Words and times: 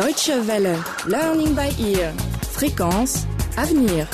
Deutsche 0.00 0.30
Welle, 0.46 0.78
Learning 1.08 1.54
by 1.54 1.92
Ear, 1.92 2.14
Fréquence, 2.50 3.26
Avenir. 3.58 4.08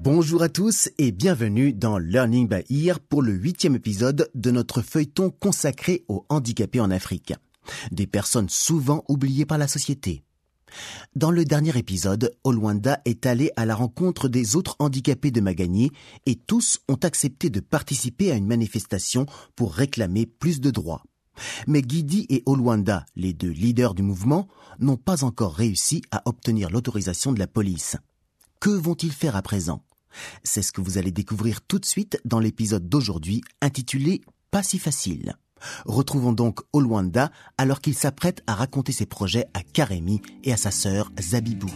Bonjour 0.00 0.42
à 0.42 0.50
tous 0.50 0.90
et 0.98 1.12
bienvenue 1.12 1.72
dans 1.72 1.96
Learning 1.96 2.46
by 2.46 2.62
Ear 2.68 3.00
pour 3.00 3.22
le 3.22 3.32
huitième 3.32 3.76
épisode 3.76 4.28
de 4.34 4.50
notre 4.50 4.82
feuilleton 4.82 5.30
consacré 5.30 6.04
aux 6.08 6.26
handicapés 6.28 6.80
en 6.80 6.90
Afrique. 6.90 7.32
Des 7.90 8.06
personnes 8.06 8.50
souvent 8.50 9.02
oubliées 9.08 9.46
par 9.46 9.56
la 9.56 9.66
société. 9.66 10.24
Dans 11.16 11.30
le 11.30 11.46
dernier 11.46 11.74
épisode, 11.78 12.36
Olwanda 12.44 13.00
est 13.06 13.24
allé 13.24 13.50
à 13.56 13.64
la 13.64 13.74
rencontre 13.74 14.28
des 14.28 14.56
autres 14.56 14.76
handicapés 14.78 15.30
de 15.30 15.40
Magani 15.40 15.90
et 16.26 16.34
tous 16.34 16.80
ont 16.86 17.00
accepté 17.02 17.48
de 17.48 17.60
participer 17.60 18.30
à 18.30 18.34
une 18.34 18.46
manifestation 18.46 19.24
pour 19.56 19.72
réclamer 19.72 20.26
plus 20.26 20.60
de 20.60 20.70
droits. 20.70 21.02
Mais 21.66 21.82
Guidi 21.82 22.26
et 22.28 22.42
Olwanda, 22.46 23.04
les 23.16 23.32
deux 23.32 23.50
leaders 23.50 23.94
du 23.94 24.02
mouvement, 24.02 24.48
n'ont 24.78 24.96
pas 24.96 25.24
encore 25.24 25.54
réussi 25.54 26.02
à 26.10 26.22
obtenir 26.26 26.70
l'autorisation 26.70 27.32
de 27.32 27.38
la 27.38 27.46
police. 27.46 27.96
Que 28.60 28.70
vont-ils 28.70 29.12
faire 29.12 29.36
à 29.36 29.42
présent? 29.42 29.82
C'est 30.42 30.62
ce 30.62 30.72
que 30.72 30.80
vous 30.80 30.98
allez 30.98 31.12
découvrir 31.12 31.60
tout 31.62 31.78
de 31.78 31.84
suite 31.84 32.20
dans 32.24 32.40
l'épisode 32.40 32.88
d'aujourd'hui 32.88 33.42
intitulé 33.60 34.22
Pas 34.50 34.62
si 34.62 34.78
facile. 34.78 35.34
Retrouvons 35.84 36.32
donc 36.32 36.60
Olwanda 36.72 37.30
alors 37.58 37.80
qu'il 37.80 37.94
s'apprête 37.94 38.42
à 38.46 38.54
raconter 38.54 38.92
ses 38.92 39.06
projets 39.06 39.46
à 39.54 39.62
Karemi 39.62 40.20
et 40.44 40.52
à 40.52 40.56
sa 40.56 40.70
sœur 40.70 41.10
Zabibou. 41.20 41.70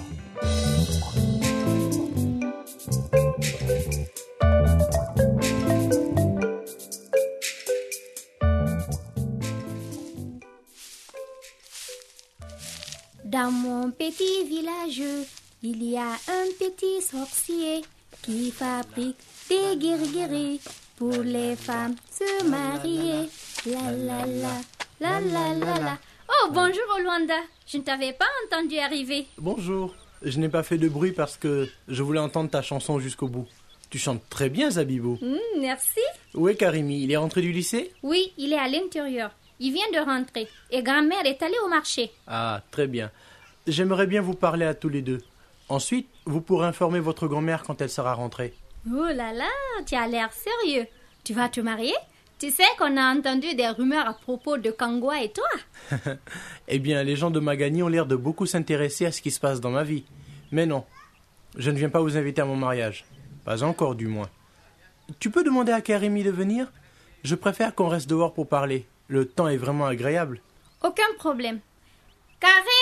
Il 15.64 15.82
y 15.82 15.96
a 15.96 16.12
un 16.12 16.46
petit 16.58 17.00
sorcier 17.00 17.80
qui 18.20 18.50
fabrique 18.50 19.16
des 19.48 19.76
guiriguiris 19.78 20.60
pour 20.96 21.16
les 21.22 21.56
femmes 21.56 21.94
se 22.10 22.44
marier. 22.44 23.30
La 23.64 23.90
la 23.90 24.26
la, 24.26 24.60
la 25.00 25.20
la 25.20 25.54
la 25.54 25.78
la. 25.78 25.98
Oh, 26.28 26.50
bonjour 26.52 26.84
Olwanda. 26.98 27.38
Je 27.66 27.78
ne 27.78 27.82
t'avais 27.82 28.12
pas 28.12 28.26
entendu 28.46 28.76
arriver. 28.78 29.26
Bonjour. 29.38 29.94
Je 30.20 30.38
n'ai 30.38 30.50
pas 30.50 30.62
fait 30.62 30.76
de 30.76 30.88
bruit 30.88 31.12
parce 31.12 31.38
que 31.38 31.66
je 31.88 32.02
voulais 32.02 32.20
entendre 32.20 32.50
ta 32.50 32.60
chanson 32.60 32.98
jusqu'au 32.98 33.28
bout. 33.28 33.46
Tu 33.88 33.98
chantes 33.98 34.22
très 34.28 34.50
bien, 34.50 34.68
Zabibo. 34.70 35.18
Hmm, 35.22 35.60
merci. 35.60 36.00
Où 36.34 36.46
est 36.48 36.56
Karimi? 36.56 37.04
Il 37.04 37.12
est 37.12 37.16
rentré 37.16 37.40
du 37.40 37.52
lycée? 37.52 37.90
Oui, 38.02 38.32
il 38.36 38.52
est 38.52 38.58
à 38.58 38.68
l'intérieur. 38.68 39.30
Il 39.60 39.72
vient 39.72 39.90
de 39.94 40.04
rentrer. 40.04 40.46
Et 40.70 40.82
grand-mère 40.82 41.24
est 41.24 41.42
allée 41.42 41.58
au 41.64 41.68
marché. 41.68 42.10
Ah, 42.26 42.60
très 42.70 42.86
bien. 42.86 43.10
J'aimerais 43.66 44.06
bien 44.06 44.20
vous 44.20 44.34
parler 44.34 44.66
à 44.66 44.74
tous 44.74 44.90
les 44.90 45.00
deux. 45.00 45.22
Ensuite, 45.68 46.08
vous 46.26 46.40
pourrez 46.40 46.66
informer 46.66 47.00
votre 47.00 47.26
grand-mère 47.26 47.62
quand 47.62 47.80
elle 47.80 47.90
sera 47.90 48.14
rentrée. 48.14 48.54
Oh 48.86 49.06
là 49.14 49.32
là, 49.32 49.50
tu 49.86 49.94
as 49.94 50.06
l'air 50.06 50.30
sérieux. 50.32 50.86
Tu 51.24 51.32
vas 51.32 51.48
te 51.48 51.60
marier? 51.60 51.94
Tu 52.38 52.50
sais 52.50 52.64
qu'on 52.78 52.96
a 52.96 53.14
entendu 53.14 53.54
des 53.54 53.68
rumeurs 53.68 54.08
à 54.08 54.12
propos 54.14 54.58
de 54.58 54.70
Kangwa 54.70 55.22
et 55.22 55.32
toi? 55.32 55.48
Eh 56.68 56.78
bien, 56.78 57.02
les 57.02 57.16
gens 57.16 57.30
de 57.30 57.40
Magani 57.40 57.82
ont 57.82 57.88
l'air 57.88 58.06
de 58.06 58.16
beaucoup 58.16 58.46
s'intéresser 58.46 59.06
à 59.06 59.12
ce 59.12 59.22
qui 59.22 59.30
se 59.30 59.40
passe 59.40 59.60
dans 59.60 59.70
ma 59.70 59.84
vie. 59.84 60.04
Mais 60.50 60.66
non, 60.66 60.84
je 61.56 61.70
ne 61.70 61.76
viens 61.76 61.88
pas 61.90 62.00
vous 62.00 62.16
inviter 62.16 62.42
à 62.42 62.44
mon 62.44 62.56
mariage. 62.56 63.04
Pas 63.44 63.62
encore, 63.62 63.94
du 63.94 64.06
moins. 64.06 64.28
Tu 65.20 65.30
peux 65.30 65.44
demander 65.44 65.72
à 65.72 65.80
Karimi 65.80 66.22
de 66.22 66.30
venir? 66.30 66.72
Je 67.22 67.34
préfère 67.34 67.74
qu'on 67.74 67.88
reste 67.88 68.08
dehors 68.08 68.34
pour 68.34 68.48
parler. 68.48 68.86
Le 69.08 69.26
temps 69.26 69.48
est 69.48 69.56
vraiment 69.56 69.86
agréable. 69.86 70.40
Aucun 70.82 71.14
problème. 71.18 71.60
Karimi 72.40 72.73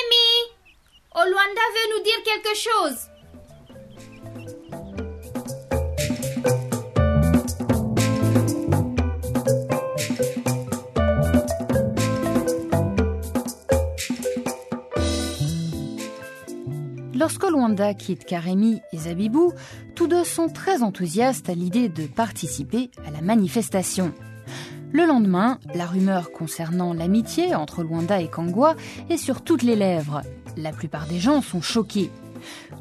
Olwanda 1.24 1.60
veut 1.72 1.88
nous 1.94 2.02
dire 2.02 2.20
quelque 2.24 2.54
chose. 2.56 2.98
Lorsque 17.14 17.44
Luanda 17.44 17.94
quitte 17.94 18.24
Karemi 18.24 18.80
et 18.92 18.98
Zabibou, 18.98 19.52
tous 19.94 20.08
deux 20.08 20.24
sont 20.24 20.48
très 20.48 20.82
enthousiastes 20.82 21.48
à 21.48 21.54
l'idée 21.54 21.88
de 21.88 22.08
participer 22.08 22.90
à 23.06 23.12
la 23.12 23.20
manifestation. 23.20 24.12
Le 24.90 25.06
lendemain, 25.06 25.60
la 25.72 25.86
rumeur 25.86 26.32
concernant 26.32 26.92
l'amitié 26.92 27.54
entre 27.54 27.84
Luanda 27.84 28.20
et 28.20 28.28
Kangwa 28.28 28.74
est 29.08 29.18
sur 29.18 29.42
toutes 29.42 29.62
les 29.62 29.76
lèvres. 29.76 30.22
La 30.56 30.72
plupart 30.72 31.06
des 31.06 31.18
gens 31.18 31.40
sont 31.40 31.62
choqués. 31.62 32.10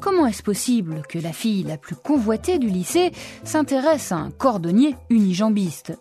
Comment 0.00 0.26
est-ce 0.26 0.42
possible 0.42 1.02
que 1.08 1.18
la 1.18 1.32
fille 1.32 1.62
la 1.62 1.76
plus 1.76 1.96
convoitée 1.96 2.58
du 2.58 2.68
lycée 2.68 3.12
s'intéresse 3.44 4.12
à 4.12 4.16
un 4.16 4.30
cordonnier 4.30 4.96
unijambiste? 5.10 5.92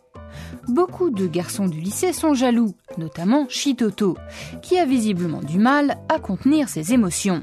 Beaucoup 0.68 1.10
de 1.10 1.28
garçons 1.28 1.68
du 1.68 1.80
lycée 1.80 2.14
sont 2.14 2.34
jaloux, 2.34 2.74
notamment 2.98 3.48
Shitoto, 3.50 4.18
qui 4.62 4.78
a 4.78 4.86
visiblement 4.86 5.42
du 5.42 5.60
mal 5.60 5.98
à 6.10 6.20
contenir 6.20 6.70
ses 6.70 6.94
émotions. 6.94 7.42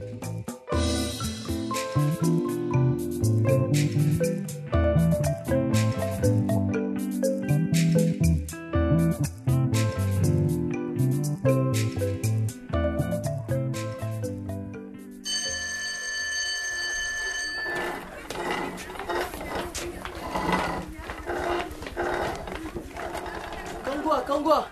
Kangwa, 24.28 24.68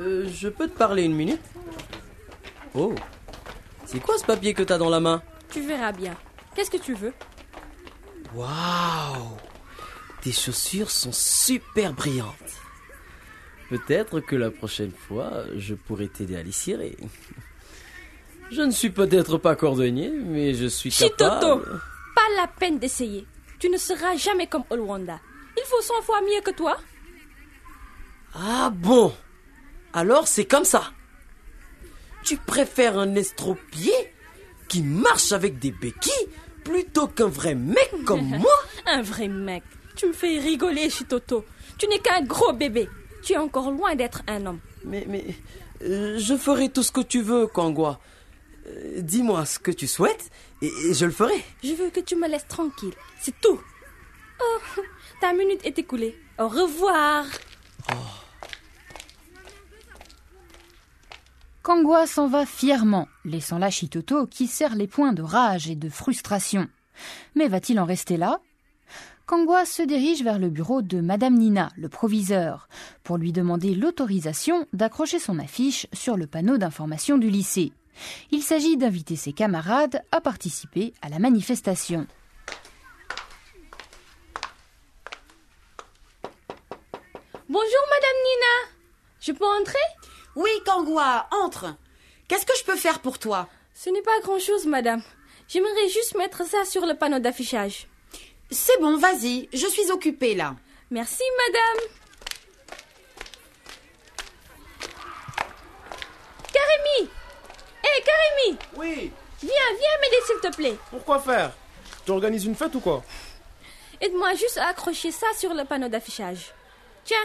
euh, 0.00 0.28
Je 0.28 0.48
peux 0.48 0.66
te 0.66 0.76
parler 0.76 1.04
une 1.04 1.14
minute 1.14 1.40
Oh 2.74 2.92
C'est 3.86 4.00
quoi 4.00 4.18
ce 4.18 4.24
papier 4.24 4.52
que 4.52 4.64
t'as 4.64 4.78
dans 4.78 4.90
la 4.90 4.98
main 4.98 5.22
Tu 5.48 5.60
verras 5.60 5.92
bien. 5.92 6.16
Qu'est-ce 6.56 6.72
que 6.72 6.78
tu 6.78 6.92
veux 6.94 7.14
Waouh 8.34 9.36
Tes 10.22 10.32
chaussures 10.32 10.90
sont 10.90 11.12
super 11.12 11.92
brillantes. 11.92 12.34
Peut-être 13.70 14.18
que 14.18 14.34
la 14.34 14.50
prochaine 14.50 14.90
fois, 14.90 15.44
je 15.56 15.74
pourrai 15.74 16.08
t'aider 16.08 16.34
à 16.34 16.42
les 16.42 16.50
cirer. 16.50 16.96
Je 18.50 18.62
ne 18.62 18.72
suis 18.72 18.90
peut-être 18.90 19.38
pas 19.38 19.54
cordonnier, 19.54 20.10
mais 20.10 20.52
je 20.54 20.66
suis 20.66 20.90
Chitoto 20.90 21.16
capable... 21.16 21.80
Pas 22.16 22.42
la 22.42 22.48
peine 22.48 22.80
d'essayer. 22.80 23.24
Tu 23.60 23.70
ne 23.70 23.78
seras 23.78 24.16
jamais 24.16 24.48
comme 24.48 24.64
Olwanda. 24.70 25.20
Il 25.56 25.62
faut 25.64 25.80
100 25.80 26.02
fois 26.02 26.20
mieux 26.22 26.42
que 26.42 26.50
toi. 26.50 26.76
Ah 28.34 28.70
bon? 28.70 29.12
Alors 29.92 30.26
c'est 30.26 30.44
comme 30.44 30.64
ça. 30.64 30.92
Tu 32.24 32.36
préfères 32.36 32.98
un 32.98 33.14
estropié 33.14 33.92
qui 34.68 34.82
marche 34.82 35.32
avec 35.32 35.58
des 35.58 35.70
béquilles 35.70 36.28
plutôt 36.64 37.06
qu'un 37.06 37.28
vrai 37.28 37.54
mec 37.54 37.90
comme 38.06 38.24
moi? 38.38 38.52
Un 38.86 39.02
vrai 39.02 39.28
mec. 39.28 39.62
Tu 39.96 40.06
me 40.06 40.12
fais 40.12 40.38
rigoler, 40.38 40.90
Chitoto. 40.90 41.44
Tu 41.78 41.86
n'es 41.86 41.98
qu'un 42.00 42.22
gros 42.22 42.52
bébé. 42.52 42.88
Tu 43.22 43.34
es 43.34 43.36
encore 43.36 43.70
loin 43.70 43.94
d'être 43.94 44.22
un 44.26 44.44
homme. 44.46 44.60
Mais, 44.84 45.04
mais, 45.08 45.24
euh, 45.82 46.18
je 46.18 46.36
ferai 46.36 46.68
tout 46.70 46.82
ce 46.82 46.90
que 46.90 47.00
tu 47.02 47.20
veux, 47.22 47.46
Kangwa. 47.46 48.00
Euh, 48.66 49.00
Dis-moi 49.00 49.44
ce 49.44 49.58
que 49.58 49.70
tu 49.70 49.86
souhaites 49.86 50.30
et, 50.62 50.66
et 50.88 50.94
je 50.94 51.04
le 51.06 51.12
ferai. 51.12 51.34
Je 51.62 51.72
veux 51.74 51.90
que 51.90 52.00
tu 52.00 52.16
me 52.16 52.26
laisses 52.28 52.48
tranquille. 52.48 52.94
C'est 53.20 53.38
tout. 53.40 53.60
Oh, 54.42 54.58
ta 55.20 55.32
minute 55.32 55.60
est 55.64 55.78
écoulée. 55.78 56.18
Au 56.38 56.48
revoir. 56.48 57.24
Kangwa 61.64 62.06
s'en 62.06 62.26
va 62.26 62.44
fièrement, 62.44 63.08
laissant 63.24 63.56
là 63.56 63.70
Shitoto 63.70 64.26
qui 64.26 64.48
serre 64.48 64.74
les 64.74 64.86
poings 64.86 65.14
de 65.14 65.22
rage 65.22 65.70
et 65.70 65.74
de 65.74 65.88
frustration. 65.88 66.68
Mais 67.34 67.48
va-t-il 67.48 67.80
en 67.80 67.86
rester 67.86 68.18
là? 68.18 68.38
Kangwa 69.24 69.64
se 69.64 69.80
dirige 69.80 70.22
vers 70.22 70.38
le 70.38 70.50
bureau 70.50 70.82
de 70.82 71.00
Madame 71.00 71.36
Nina, 71.36 71.72
le 71.78 71.88
proviseur, 71.88 72.68
pour 73.02 73.16
lui 73.16 73.32
demander 73.32 73.74
l'autorisation 73.74 74.66
d'accrocher 74.74 75.18
son 75.18 75.38
affiche 75.38 75.86
sur 75.94 76.18
le 76.18 76.26
panneau 76.26 76.58
d'information 76.58 77.16
du 77.16 77.30
lycée. 77.30 77.72
Il 78.30 78.42
s'agit 78.42 78.76
d'inviter 78.76 79.16
ses 79.16 79.32
camarades 79.32 80.02
à 80.12 80.20
participer 80.20 80.92
à 81.00 81.08
la 81.08 81.18
manifestation. 81.18 82.06
Bonjour, 87.48 87.84
Madame 87.88 88.20
Nina. 88.22 88.70
Je 89.18 89.32
peux 89.32 89.46
entrer? 89.46 90.13
Oui, 90.36 90.50
Kangwa, 90.66 91.26
entre. 91.30 91.74
Qu'est-ce 92.28 92.46
que 92.46 92.56
je 92.58 92.64
peux 92.64 92.76
faire 92.76 93.00
pour 93.00 93.18
toi? 93.18 93.48
Ce 93.74 93.90
n'est 93.90 94.02
pas 94.02 94.20
grand-chose, 94.22 94.66
Madame. 94.66 95.02
J'aimerais 95.48 95.88
juste 95.88 96.16
mettre 96.16 96.44
ça 96.46 96.64
sur 96.64 96.86
le 96.86 96.94
panneau 96.94 97.18
d'affichage. 97.18 97.86
C'est 98.50 98.80
bon, 98.80 98.96
vas-y, 98.96 99.48
je 99.52 99.66
suis 99.66 99.90
occupée 99.90 100.34
là. 100.34 100.54
Merci, 100.90 101.22
Madame. 101.46 101.88
Karemi 108.04 108.58
Oui, 108.76 109.12
Viens, 109.42 109.50
viens 109.50 110.00
m'aider 110.00 110.16
s'il 110.26 110.50
te 110.50 110.56
plaît. 110.56 110.76
pourquoi 110.90 111.18
faire? 111.20 111.52
Tu 112.04 112.10
organises 112.12 112.44
une 112.46 112.54
fête 112.54 112.74
ou 112.74 112.80
quoi? 112.80 113.02
Aide-moi 114.00 114.34
juste 114.34 114.58
à 114.58 114.68
accrocher 114.68 115.10
ça 115.10 115.26
sur 115.38 115.52
le 115.54 115.64
panneau 115.64 115.88
d'affichage. 115.88 116.52
Tiens, 117.04 117.16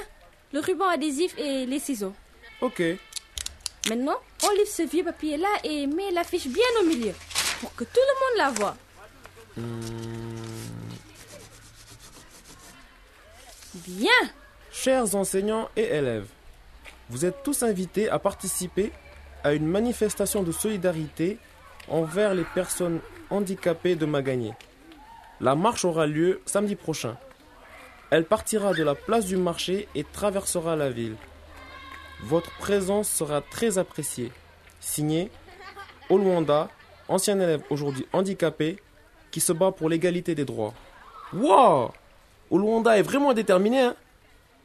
le 0.54 0.60
ruban 0.60 0.88
adhésif 0.88 1.34
et 1.38 1.66
les 1.66 1.80
ciseaux. 1.80 2.14
Ok. 2.62 2.82
Maintenant, 3.88 4.18
on 4.44 4.52
livre 4.52 4.68
ce 4.68 4.84
vieux 4.84 5.04
papier-là 5.04 5.48
et 5.64 5.88
met 5.88 6.12
l'affiche 6.12 6.48
bien 6.48 6.64
au 6.82 6.86
milieu 6.86 7.14
pour 7.62 7.74
que 7.76 7.86
tout 7.86 7.92
le 7.96 8.14
monde 8.20 8.38
la 8.38 8.50
voit. 8.52 8.76
Bien. 13.88 14.10
Chers 14.72 15.16
enseignants 15.16 15.70
et 15.76 15.84
élèves, 15.84 16.28
vous 17.10 17.26
êtes 17.26 17.44
tous 17.44 17.64
invités 17.64 18.10
à 18.10 18.20
participer 18.20 18.92
à 19.44 19.54
une 19.54 19.68
manifestation 19.68 20.44
de 20.44 20.52
solidarité 20.52 21.38
envers 21.88 22.34
les 22.34 22.44
personnes 22.44 23.00
handicapées 23.30 23.96
de 23.96 24.06
Magagné. 24.06 24.54
La 25.40 25.56
marche 25.56 25.86
aura 25.86 26.08
lieu 26.08 26.42
samedi 26.46 26.76
prochain. 26.76 27.18
Elle 28.12 28.26
partira 28.26 28.74
de 28.74 28.84
la 28.84 28.96
place 28.96 29.26
du 29.26 29.38
marché 29.38 29.88
et 29.96 30.04
traversera 30.04 30.76
la 30.76 30.90
ville. 30.90 31.16
Votre 32.24 32.52
présence 32.58 33.10
sera 33.10 33.42
très 33.42 33.78
appréciée. 33.78 34.32
Signé 34.80 35.30
Olwanda, 36.10 36.70
ancien 37.08 37.40
élève 37.40 37.64
aujourd'hui 37.70 38.06
handicapé, 38.14 38.78
qui 39.32 39.40
se 39.40 39.54
bat 39.54 39.72
pour 39.72 39.90
l'égalité 39.90 40.36
des 40.36 40.46
droits. 40.46 40.74
Wow 41.34 41.92
Olwanda 42.52 42.98
est 42.98 43.04
vraiment 43.04 43.34
déterminé, 43.34 43.82
hein 43.82 43.96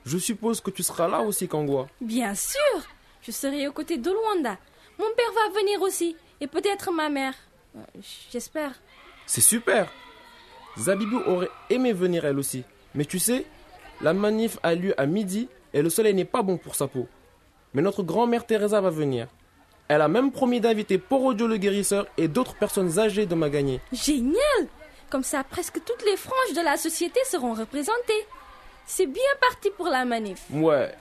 Je 0.06 0.16
suppose 0.18 0.60
que 0.60 0.70
tu 0.70 0.82
seras 0.82 1.06
là 1.08 1.20
aussi, 1.20 1.48
Kangwa. 1.48 1.86
Bien 2.00 2.34
sûr. 2.34 2.82
Je 3.22 3.30
serai 3.30 3.68
aux 3.68 3.72
côtés 3.72 3.98
de 3.98 4.10
Luanda. 4.10 4.56
Mon 4.98 5.06
père 5.16 5.32
va 5.34 5.58
venir 5.58 5.80
aussi. 5.82 6.16
Et 6.40 6.46
peut-être 6.46 6.92
ma 6.92 7.08
mère. 7.08 7.34
Euh, 7.76 7.80
J'espère. 8.30 8.72
C'est 9.26 9.40
super 9.40 9.90
Zabibou 10.78 11.20
aurait 11.26 11.50
aimé 11.70 11.92
venir 11.92 12.24
elle 12.24 12.38
aussi. 12.38 12.64
Mais 12.94 13.04
tu 13.04 13.18
sais, 13.18 13.46
la 14.00 14.12
manif 14.12 14.58
a 14.62 14.74
lieu 14.74 14.98
à 15.00 15.06
midi 15.06 15.48
et 15.72 15.82
le 15.82 15.90
soleil 15.90 16.14
n'est 16.14 16.24
pas 16.24 16.42
bon 16.42 16.56
pour 16.56 16.74
sa 16.74 16.88
peau. 16.88 17.06
Mais 17.74 17.82
notre 17.82 18.02
grand-mère 18.02 18.46
Teresa 18.46 18.80
va 18.80 18.90
venir. 18.90 19.26
Elle 19.88 20.00
a 20.00 20.08
même 20.08 20.32
promis 20.32 20.60
d'inviter 20.60 20.96
Porodio 20.96 21.46
le 21.46 21.58
guérisseur 21.58 22.06
et 22.16 22.28
d'autres 22.28 22.54
personnes 22.54 22.98
âgées 22.98 23.26
de 23.26 23.34
Magagné. 23.34 23.80
Génial 23.92 24.68
Comme 25.10 25.24
ça, 25.24 25.44
presque 25.44 25.80
toutes 25.84 26.04
les 26.06 26.16
franges 26.16 26.56
de 26.56 26.64
la 26.64 26.76
société 26.76 27.20
seront 27.28 27.52
représentées. 27.52 28.26
C'est 28.86 29.06
bien 29.06 29.22
parti 29.40 29.70
pour 29.76 29.88
la 29.88 30.04
manif. 30.04 30.42
Ouais. 30.50 30.94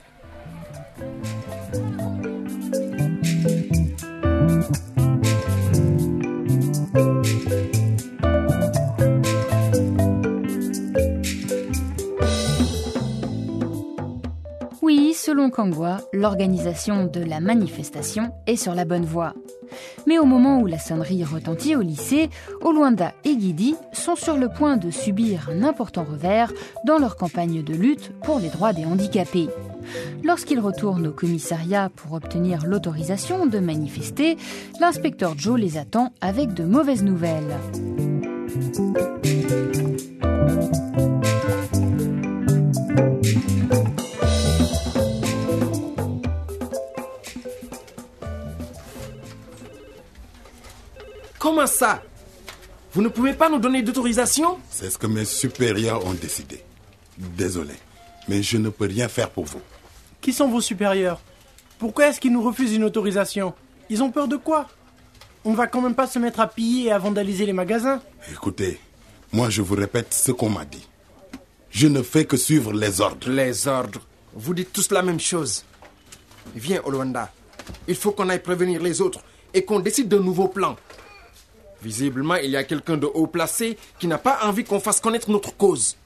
Selon 15.24 15.48
Kangwa, 15.48 16.02
l'organisation 16.12 17.06
de 17.06 17.20
la 17.20 17.40
manifestation 17.40 18.30
est 18.46 18.56
sur 18.56 18.74
la 18.74 18.84
bonne 18.84 19.06
voie. 19.06 19.32
Mais 20.06 20.18
au 20.18 20.26
moment 20.26 20.60
où 20.60 20.66
la 20.66 20.78
sonnerie 20.78 21.24
retentit 21.24 21.76
au 21.76 21.80
lycée, 21.80 22.28
Olwanda 22.60 23.14
et 23.24 23.34
Guidi 23.34 23.74
sont 23.92 24.16
sur 24.16 24.36
le 24.36 24.50
point 24.50 24.76
de 24.76 24.90
subir 24.90 25.48
un 25.50 25.62
important 25.62 26.04
revers 26.04 26.52
dans 26.84 26.98
leur 26.98 27.16
campagne 27.16 27.62
de 27.62 27.72
lutte 27.72 28.12
pour 28.22 28.38
les 28.38 28.50
droits 28.50 28.74
des 28.74 28.84
handicapés. 28.84 29.48
Lorsqu'ils 30.22 30.60
retournent 30.60 31.06
au 31.06 31.12
commissariat 31.12 31.88
pour 31.96 32.12
obtenir 32.12 32.66
l'autorisation 32.66 33.46
de 33.46 33.58
manifester, 33.60 34.36
l'inspecteur 34.78 35.38
Joe 35.38 35.58
les 35.58 35.78
attend 35.78 36.12
avec 36.20 36.52
de 36.52 36.64
mauvaises 36.64 37.02
nouvelles. 37.02 37.56
Comment 51.54 51.68
ça? 51.68 52.02
Vous 52.92 53.00
ne 53.00 53.06
pouvez 53.06 53.32
pas 53.32 53.48
nous 53.48 53.60
donner 53.60 53.80
d'autorisation? 53.80 54.58
C'est 54.70 54.90
ce 54.90 54.98
que 54.98 55.06
mes 55.06 55.24
supérieurs 55.24 56.04
ont 56.04 56.12
décidé. 56.12 56.64
Désolé, 57.16 57.74
mais 58.26 58.42
je 58.42 58.56
ne 58.58 58.70
peux 58.70 58.86
rien 58.86 59.06
faire 59.06 59.30
pour 59.30 59.44
vous. 59.44 59.60
Qui 60.20 60.32
sont 60.32 60.48
vos 60.48 60.60
supérieurs? 60.60 61.20
Pourquoi 61.78 62.08
est-ce 62.08 62.18
qu'ils 62.18 62.32
nous 62.32 62.42
refusent 62.42 62.74
une 62.74 62.82
autorisation? 62.82 63.54
Ils 63.88 64.02
ont 64.02 64.10
peur 64.10 64.26
de 64.26 64.34
quoi? 64.34 64.66
On 65.44 65.52
va 65.54 65.68
quand 65.68 65.80
même 65.80 65.94
pas 65.94 66.08
se 66.08 66.18
mettre 66.18 66.40
à 66.40 66.48
piller 66.48 66.86
et 66.86 66.90
à 66.90 66.98
vandaliser 66.98 67.46
les 67.46 67.52
magasins. 67.52 68.02
Écoutez, 68.32 68.80
moi 69.32 69.48
je 69.48 69.62
vous 69.62 69.76
répète 69.76 70.12
ce 70.12 70.32
qu'on 70.32 70.50
m'a 70.50 70.64
dit. 70.64 70.88
Je 71.70 71.86
ne 71.86 72.02
fais 72.02 72.24
que 72.24 72.36
suivre 72.36 72.72
les 72.72 73.00
ordres. 73.00 73.30
Les 73.30 73.68
ordres. 73.68 74.00
Vous 74.34 74.54
dites 74.54 74.72
tous 74.72 74.90
la 74.90 75.02
même 75.02 75.20
chose. 75.20 75.64
Viens, 76.56 76.80
Olwanda. 76.84 77.30
Il 77.86 77.94
faut 77.94 78.10
qu'on 78.10 78.28
aille 78.28 78.42
prévenir 78.42 78.82
les 78.82 79.00
autres 79.00 79.20
et 79.54 79.64
qu'on 79.64 79.78
décide 79.78 80.08
d'un 80.08 80.18
nouveau 80.18 80.48
plan. 80.48 80.74
Visiblement, 81.84 82.36
il 82.36 82.50
y 82.50 82.56
a 82.56 82.64
quelqu'un 82.64 82.96
de 82.96 83.06
haut 83.06 83.26
placé 83.26 83.76
qui 83.98 84.06
n'a 84.06 84.16
pas 84.16 84.38
envie 84.44 84.64
qu'on 84.64 84.80
fasse 84.80 85.00
connaître 85.00 85.30
notre 85.30 85.54
cause. 85.54 85.98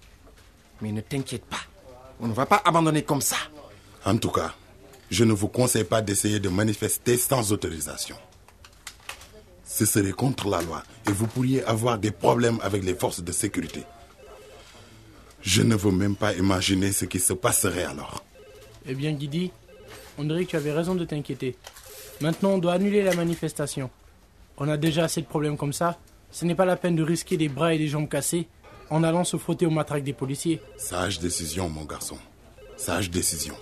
Mais 0.80 0.90
ne 0.90 1.00
t'inquiète 1.00 1.44
pas. 1.44 1.60
On 2.18 2.26
ne 2.26 2.32
va 2.32 2.46
pas 2.46 2.60
abandonner 2.64 3.02
comme 3.02 3.20
ça. 3.20 3.36
En 4.04 4.16
tout 4.16 4.30
cas, 4.32 4.52
je 5.08 5.22
ne 5.22 5.32
vous 5.32 5.46
conseille 5.46 5.84
pas 5.84 6.02
d'essayer 6.02 6.40
de 6.40 6.48
manifester 6.48 7.16
sans 7.16 7.52
autorisation. 7.52 8.16
Ce 9.64 9.86
serait 9.86 10.10
contre 10.10 10.48
la 10.48 10.62
loi 10.62 10.82
et 11.08 11.12
vous 11.12 11.28
pourriez 11.28 11.62
avoir 11.62 11.96
des 11.96 12.10
problèmes 12.10 12.58
avec 12.62 12.82
les 12.82 12.94
forces 12.94 13.22
de 13.22 13.30
sécurité. 13.30 13.84
Je 15.42 15.62
ne 15.62 15.76
veux 15.76 15.92
même 15.92 16.16
pas 16.16 16.34
imaginer 16.34 16.90
ce 16.90 17.04
qui 17.04 17.20
se 17.20 17.34
passerait 17.34 17.84
alors. 17.84 18.24
Eh 18.84 18.94
bien, 18.94 19.12
Guidi, 19.12 19.52
on 20.18 20.24
dirait 20.24 20.44
que 20.44 20.50
tu 20.50 20.56
avais 20.56 20.72
raison 20.72 20.96
de 20.96 21.04
t'inquiéter. 21.04 21.56
Maintenant, 22.20 22.50
on 22.54 22.58
doit 22.58 22.72
annuler 22.72 23.04
la 23.04 23.14
manifestation. 23.14 23.90
On 24.58 24.68
a 24.68 24.76
déjà 24.76 25.04
assez 25.04 25.22
de 25.22 25.26
problèmes 25.26 25.56
comme 25.56 25.72
ça. 25.72 25.98
Ce 26.30 26.44
n'est 26.44 26.54
pas 26.54 26.64
la 26.64 26.76
peine 26.76 26.96
de 26.96 27.02
risquer 27.02 27.36
des 27.36 27.48
bras 27.48 27.74
et 27.74 27.78
des 27.78 27.88
jambes 27.88 28.08
cassés 28.08 28.48
en 28.90 29.02
allant 29.02 29.24
se 29.24 29.36
frotter 29.36 29.66
aux 29.66 29.70
matraques 29.70 30.02
des 30.02 30.12
policiers. 30.12 30.60
Sage 30.76 31.18
décision, 31.18 31.68
mon 31.68 31.84
garçon. 31.84 32.16
Sage 32.76 33.10
décision. 33.10 33.54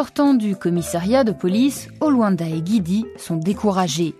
Sortant 0.00 0.32
du 0.32 0.56
commissariat 0.56 1.24
de 1.24 1.32
police, 1.32 1.90
Olwanda 2.00 2.48
et 2.48 2.62
Guidi 2.62 3.04
sont 3.18 3.36
découragés. 3.36 4.14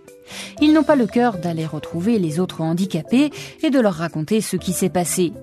Ils 0.61 0.73
n'ont 0.73 0.83
pas 0.83 0.95
le 0.95 1.07
cœur 1.07 1.39
d'aller 1.39 1.65
retrouver 1.65 2.19
les 2.19 2.39
autres 2.39 2.61
handicapés 2.61 3.31
et 3.63 3.71
de 3.71 3.79
leur 3.79 3.95
raconter 3.95 4.41
ce 4.41 4.57
qui 4.57 4.73
s'est 4.73 4.89
passé. 4.91 5.33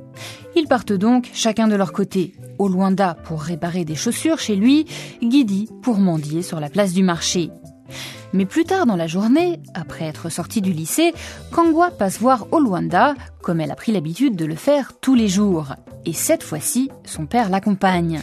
Ils 0.55 0.69
partent 0.69 0.93
donc 0.93 1.29
chacun 1.35 1.67
de 1.67 1.75
leur 1.75 1.93
côté. 1.93 2.37
Olwanda 2.61 3.17
pour 3.25 3.43
réparer 3.43 3.85
des 3.85 3.97
chaussures 3.97 4.39
chez 4.39 4.55
lui, 4.55 4.87
Guidi 5.21 5.69
pour 5.83 5.99
mendier 5.99 6.43
sur 6.43 6.61
la 6.61 6.71
place 6.71 6.93
du 6.93 7.03
marché. 7.03 7.51
Mais 8.33 8.47
plus 8.47 8.65
tard 8.65 8.87
dans 8.87 8.95
la 8.95 9.09
journée, 9.09 9.59
après 9.75 10.05
être 10.05 10.29
sortie 10.29 10.61
du 10.61 10.73
lycée, 10.73 11.15
Kangwa 11.51 11.91
passe 11.91 12.21
voir 12.21 12.47
Olwanda, 12.53 13.17
comme 13.43 13.61
elle 13.61 13.73
a 13.73 13.75
pris 13.77 13.91
l'habitude 13.91 14.37
de 14.37 14.45
le 14.45 14.55
faire 14.55 14.93
tous 15.01 15.17
les 15.17 15.27
jours. 15.27 15.75
Et 16.07 16.13
cette 16.13 16.45
fois-ci, 16.45 16.93
son 17.05 17.27
père 17.27 17.49
l'accompagne. 17.49 18.23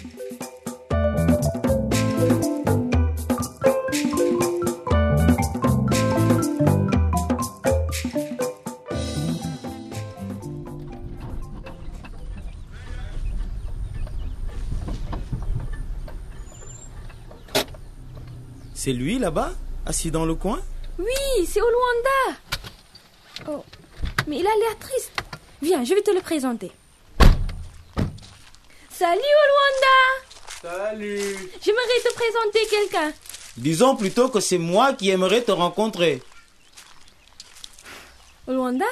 C'est 18.85 18.93
lui 18.93 19.17
là-bas, 19.17 19.51
assis 19.87 20.11
dans 20.11 20.25
le 20.25 20.35
coin? 20.35 20.61
Oui, 20.99 21.47
c'est 21.47 21.59
Olwanda. 21.59 22.39
Oh, 23.47 23.65
mais 24.27 24.37
il 24.37 24.45
a 24.45 24.55
l'air 24.59 24.77
triste. 24.77 25.23
Viens, 25.59 25.83
je 25.83 25.95
vais 25.95 26.03
te 26.03 26.11
le 26.11 26.21
présenter. 26.21 26.71
Salut 28.91 29.33
Olwanda 29.43 29.97
Salut 30.61 31.49
J'aimerais 31.63 32.01
te 32.03 32.13
présenter 32.13 32.59
quelqu'un. 32.69 33.11
Disons 33.57 33.95
plutôt 33.95 34.29
que 34.29 34.39
c'est 34.39 34.59
moi 34.59 34.93
qui 34.93 35.09
aimerais 35.09 35.41
te 35.41 35.51
rencontrer. 35.51 36.21
Olwanda, 38.45 38.85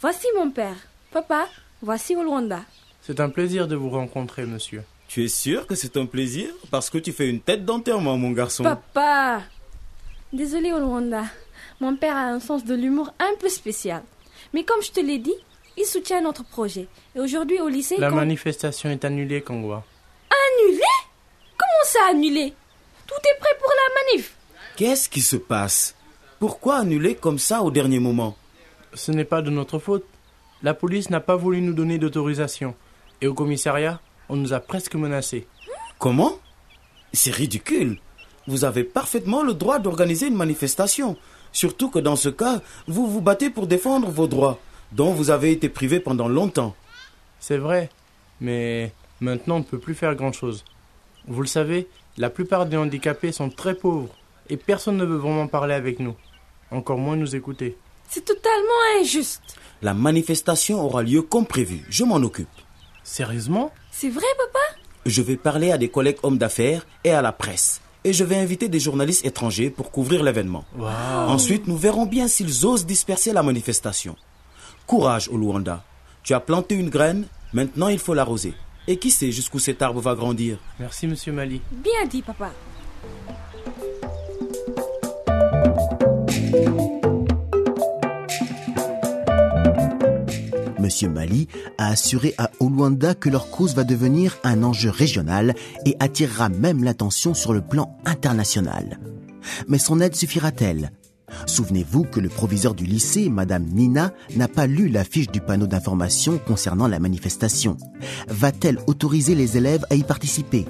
voici 0.00 0.28
mon 0.36 0.52
père. 0.52 0.76
Papa, 1.10 1.48
voici 1.82 2.14
Olwanda. 2.14 2.60
C'est 3.02 3.18
un 3.18 3.30
plaisir 3.30 3.66
de 3.66 3.74
vous 3.74 3.90
rencontrer, 3.90 4.46
monsieur. 4.46 4.84
Tu 5.10 5.24
es 5.24 5.28
sûr 5.28 5.66
que 5.66 5.74
c'est 5.74 5.96
un 5.96 6.06
plaisir? 6.06 6.50
Parce 6.70 6.88
que 6.88 6.96
tu 6.96 7.10
fais 7.10 7.28
une 7.28 7.40
tête 7.40 7.64
d'enterrement, 7.64 8.16
mon 8.16 8.30
garçon. 8.30 8.62
Papa 8.62 9.42
Désolé 10.32 10.70
Olwanda. 10.72 11.24
Mon 11.80 11.96
père 11.96 12.14
a 12.14 12.26
un 12.28 12.38
sens 12.38 12.64
de 12.64 12.76
l'humour 12.76 13.12
un 13.18 13.34
peu 13.40 13.48
spécial. 13.48 14.04
Mais 14.54 14.62
comme 14.62 14.80
je 14.84 14.92
te 14.92 15.00
l'ai 15.00 15.18
dit, 15.18 15.34
il 15.76 15.84
soutient 15.84 16.20
notre 16.20 16.44
projet. 16.44 16.86
Et 17.16 17.18
aujourd'hui 17.18 17.60
au 17.60 17.66
lycée... 17.66 17.96
La 17.98 18.10
quand- 18.10 18.14
manifestation 18.14 18.88
est 18.88 19.04
annulée, 19.04 19.42
Kangwa. 19.42 19.82
Annulé 20.30 20.80
Comment 21.58 21.84
ça 21.86 21.98
annulé 22.10 22.54
Tout 23.08 23.14
est 23.16 23.38
prêt 23.40 23.56
pour 23.58 23.68
la 23.72 24.12
manif. 24.12 24.36
Qu'est-ce 24.76 25.08
qui 25.08 25.22
se 25.22 25.34
passe? 25.34 25.96
Pourquoi 26.38 26.76
annuler 26.76 27.16
comme 27.16 27.40
ça 27.40 27.62
au 27.62 27.72
dernier 27.72 27.98
moment? 27.98 28.36
Ce 28.94 29.10
n'est 29.10 29.24
pas 29.24 29.42
de 29.42 29.50
notre 29.50 29.80
faute. 29.80 30.06
La 30.62 30.72
police 30.72 31.10
n'a 31.10 31.18
pas 31.20 31.34
voulu 31.34 31.60
nous 31.62 31.74
donner 31.74 31.98
d'autorisation. 31.98 32.76
Et 33.20 33.26
au 33.26 33.34
commissariat, 33.34 34.00
on 34.30 34.36
nous 34.36 34.52
a 34.52 34.60
presque 34.60 34.94
menacés. 34.94 35.46
Comment? 35.98 36.38
C'est 37.12 37.34
ridicule. 37.34 37.98
Vous 38.46 38.64
avez 38.64 38.84
parfaitement 38.84 39.42
le 39.42 39.54
droit 39.54 39.80
d'organiser 39.80 40.28
une 40.28 40.36
manifestation. 40.36 41.16
Surtout 41.52 41.90
que 41.90 41.98
dans 41.98 42.16
ce 42.16 42.28
cas, 42.28 42.62
vous 42.86 43.08
vous 43.08 43.20
battez 43.20 43.50
pour 43.50 43.66
défendre 43.66 44.08
vos 44.08 44.28
droits, 44.28 44.58
dont 44.92 45.12
vous 45.12 45.30
avez 45.30 45.50
été 45.50 45.68
privé 45.68 45.98
pendant 45.98 46.28
longtemps. 46.28 46.74
C'est 47.40 47.58
vrai, 47.58 47.90
mais 48.40 48.92
maintenant 49.20 49.56
on 49.56 49.60
ne 49.60 49.64
peut 49.64 49.80
plus 49.80 49.94
faire 49.94 50.14
grand-chose. 50.14 50.64
Vous 51.26 51.42
le 51.42 51.48
savez, 51.48 51.88
la 52.16 52.30
plupart 52.30 52.66
des 52.66 52.76
handicapés 52.76 53.32
sont 53.32 53.50
très 53.50 53.74
pauvres 53.74 54.14
et 54.48 54.56
personne 54.56 54.96
ne 54.96 55.04
veut 55.04 55.16
vraiment 55.16 55.48
parler 55.48 55.74
avec 55.74 55.98
nous. 55.98 56.14
Encore 56.70 56.98
moins 56.98 57.16
nous 57.16 57.34
écouter. 57.34 57.76
C'est 58.08 58.24
totalement 58.24 59.00
injuste. 59.00 59.42
La 59.82 59.94
manifestation 59.94 60.80
aura 60.80 61.02
lieu 61.02 61.22
comme 61.22 61.46
prévu. 61.46 61.84
Je 61.88 62.04
m'en 62.04 62.16
occupe. 62.16 62.48
Sérieusement? 63.02 63.72
C'est 63.90 64.10
vrai, 64.10 64.26
papa? 64.38 64.58
Je 65.06 65.22
vais 65.22 65.36
parler 65.36 65.72
à 65.72 65.78
des 65.78 65.88
collègues 65.88 66.18
hommes 66.22 66.38
d'affaires 66.38 66.86
et 67.04 67.10
à 67.10 67.22
la 67.22 67.32
presse. 67.32 67.80
Et 68.04 68.12
je 68.12 68.24
vais 68.24 68.36
inviter 68.36 68.68
des 68.68 68.80
journalistes 68.80 69.24
étrangers 69.26 69.70
pour 69.70 69.90
couvrir 69.90 70.22
l'événement. 70.22 70.64
Ensuite, 71.26 71.66
nous 71.66 71.76
verrons 71.76 72.06
bien 72.06 72.28
s'ils 72.28 72.64
osent 72.64 72.86
disperser 72.86 73.32
la 73.32 73.42
manifestation. 73.42 74.16
Courage, 74.86 75.28
Oluwanda. 75.28 75.84
Tu 76.22 76.34
as 76.34 76.40
planté 76.40 76.74
une 76.74 76.90
graine, 76.90 77.26
maintenant 77.52 77.88
il 77.88 77.98
faut 77.98 78.14
l'arroser. 78.14 78.54
Et 78.86 78.98
qui 78.98 79.10
sait 79.10 79.32
jusqu'où 79.32 79.58
cet 79.58 79.82
arbre 79.82 80.00
va 80.00 80.14
grandir? 80.14 80.58
Merci, 80.78 81.06
monsieur 81.06 81.32
Mali. 81.32 81.60
Bien 81.70 82.06
dit, 82.08 82.22
papa. 82.22 82.50
Monsieur 90.90 91.08
Mali 91.08 91.46
a 91.78 91.86
assuré 91.86 92.34
à 92.36 92.50
Oluanda 92.58 93.14
que 93.14 93.28
leur 93.28 93.48
cause 93.52 93.76
va 93.76 93.84
devenir 93.84 94.38
un 94.42 94.64
enjeu 94.64 94.90
régional 94.90 95.54
et 95.86 95.94
attirera 96.00 96.48
même 96.48 96.82
l'attention 96.82 97.32
sur 97.32 97.52
le 97.52 97.60
plan 97.60 97.96
international. 98.04 98.98
Mais 99.68 99.78
son 99.78 100.00
aide 100.00 100.16
suffira-t-elle? 100.16 100.90
Souvenez-vous 101.46 102.02
que 102.02 102.18
le 102.18 102.28
proviseur 102.28 102.74
du 102.74 102.86
lycée, 102.86 103.28
Madame 103.28 103.66
Nina, 103.66 104.12
n'a 104.34 104.48
pas 104.48 104.66
lu 104.66 104.88
la 104.88 105.04
fiche 105.04 105.28
du 105.28 105.40
panneau 105.40 105.68
d'information 105.68 106.40
concernant 106.44 106.88
la 106.88 106.98
manifestation. 106.98 107.76
Va-t-elle 108.26 108.80
autoriser 108.88 109.36
les 109.36 109.56
élèves 109.56 109.86
à 109.90 109.94
y 109.94 110.02
participer 110.02 110.66